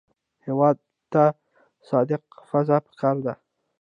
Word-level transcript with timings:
هېواد 0.45 0.77
ته 1.11 1.23
صادق 1.89 2.21
قضا 2.49 2.77
پکار 2.85 3.15
ده 3.25 3.33